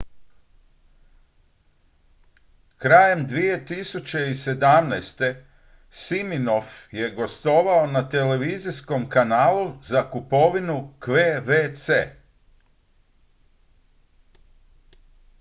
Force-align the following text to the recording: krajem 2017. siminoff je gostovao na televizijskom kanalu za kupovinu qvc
krajem 2.77 3.27
2017. 3.27 5.35
siminoff 5.89 6.87
je 6.93 7.11
gostovao 7.15 7.87
na 7.87 8.09
televizijskom 8.09 9.09
kanalu 9.09 9.77
za 9.81 10.11
kupovinu 10.11 10.93
qvc 10.99 11.89